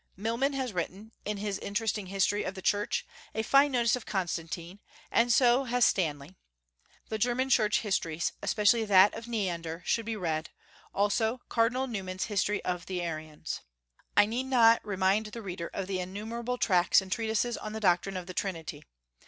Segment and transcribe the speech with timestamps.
[0.17, 3.05] Milman has written, in his interesting history of the Church,
[3.35, 4.79] a fine notice of Constantine,
[5.11, 6.33] and so has Stanley.
[7.09, 10.49] The German Church histories, especially that of Neander, should be read;
[10.91, 13.61] also, Cardinal Newman's History of the Arians.
[14.17, 18.17] I need not remind the reader of the innumerable tracts and treatises on the doctrine
[18.17, 18.83] of the Trinity.